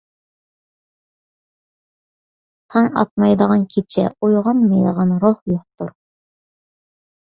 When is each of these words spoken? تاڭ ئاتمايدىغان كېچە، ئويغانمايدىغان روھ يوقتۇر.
تاڭ 2.77 2.91
ئاتمايدىغان 2.95 3.69
كېچە، 3.77 4.09
ئويغانمايدىغان 4.17 5.17
روھ 5.25 5.41
يوقتۇر. 5.57 5.97